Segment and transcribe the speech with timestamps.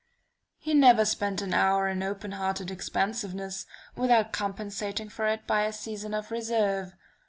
[0.57, 5.71] "He never spent an hour in open hearted expansiveness, without compensating for it by a
[5.71, 6.93] season of reserve.